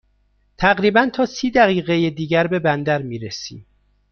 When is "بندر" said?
2.59-3.01